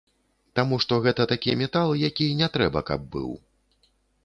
[0.59, 3.31] Таму што гэта такі метал, які не трэба, каб быў.